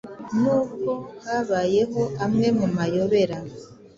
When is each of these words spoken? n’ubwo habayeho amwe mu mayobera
n’ubwo 0.41 0.91
habayeho 1.25 2.01
amwe 2.25 2.47
mu 2.59 2.67
mayobera 2.75 3.37